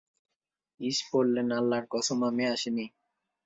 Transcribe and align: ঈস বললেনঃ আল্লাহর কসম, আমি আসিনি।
ঈস 0.79 0.97
বললেনঃ 1.11 1.53
আল্লাহর 1.57 1.85
কসম, 1.93 2.19
আমি 2.23 2.43
আসিনি। 2.53 2.85